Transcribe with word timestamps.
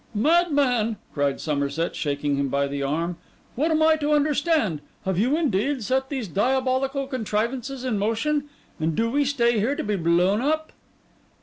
'Madman!' 0.15 0.97
cried 1.13 1.39
Somerset, 1.39 1.95
shaking 1.95 2.35
him 2.35 2.47
by 2.47 2.65
the 2.65 2.81
arm. 2.81 3.17
'What 3.53 3.69
am 3.69 3.83
I 3.83 3.97
to 3.97 4.13
understand? 4.13 4.81
Have 5.05 5.19
you, 5.19 5.37
indeed, 5.37 5.83
set 5.83 6.09
these 6.09 6.27
diabolical 6.27 7.05
contrivances 7.05 7.83
in 7.83 7.99
motion? 7.99 8.45
and 8.79 8.95
do 8.95 9.11
we 9.11 9.23
stay 9.25 9.59
here 9.59 9.75
to 9.75 9.83
be 9.83 9.95
blown 9.97 10.41
up? 10.41 10.71